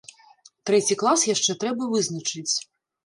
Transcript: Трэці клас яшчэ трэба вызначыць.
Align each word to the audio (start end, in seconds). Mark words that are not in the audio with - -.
Трэці 0.69 0.97
клас 1.03 1.25
яшчэ 1.33 1.57
трэба 1.65 1.91
вызначыць. 1.93 2.53